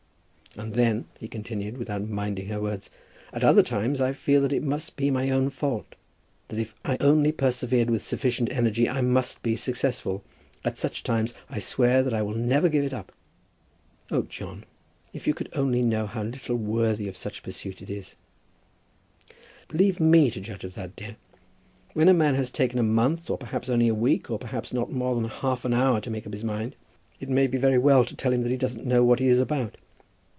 [0.57, 2.89] "And then," he continued, without minding her words,
[3.31, 5.95] "at other times I feel that it must be my own fault;
[6.49, 10.25] that if I only persevered with sufficient energy I must be successful.
[10.65, 13.13] At such times I swear that I will never give it up."
[14.11, 14.65] "Oh, John,
[15.13, 18.15] if you could only know how little worthy of such pursuit it is."
[19.71, 21.15] "Leave me to judge of that, dear.
[21.93, 24.91] When a man has taken a month, or perhaps only a week, or perhaps not
[24.91, 26.75] more than half an hour, to make up his mind,
[27.21, 29.39] it may be very well to tell him that he doesn't know what he is
[29.39, 29.77] about.